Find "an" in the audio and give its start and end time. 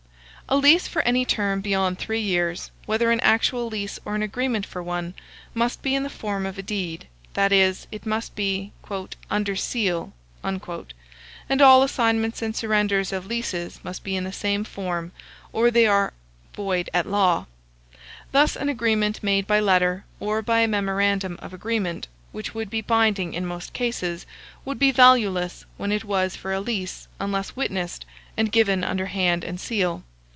3.09-3.21, 4.15-4.21, 18.57-18.67